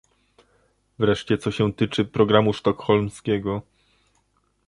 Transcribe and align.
Wreszcie 0.99 1.37
co 1.37 1.51
się 1.51 1.73
tyczy 1.73 2.05
programu 2.05 2.53
sztokholmskiego 2.53 3.61